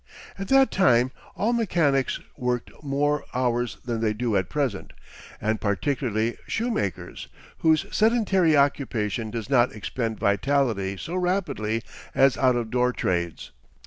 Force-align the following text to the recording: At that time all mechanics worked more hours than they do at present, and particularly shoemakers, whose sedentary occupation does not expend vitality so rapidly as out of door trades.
At 0.39 0.47
that 0.47 0.71
time 0.71 1.11
all 1.35 1.53
mechanics 1.53 2.19
worked 2.35 2.71
more 2.81 3.23
hours 3.35 3.77
than 3.85 4.01
they 4.01 4.13
do 4.13 4.35
at 4.35 4.49
present, 4.49 4.93
and 5.39 5.61
particularly 5.61 6.37
shoemakers, 6.47 7.27
whose 7.59 7.85
sedentary 7.95 8.57
occupation 8.57 9.29
does 9.29 9.47
not 9.47 9.71
expend 9.71 10.17
vitality 10.19 10.97
so 10.97 11.13
rapidly 11.13 11.83
as 12.15 12.35
out 12.35 12.55
of 12.55 12.71
door 12.71 12.91
trades. 12.91 13.51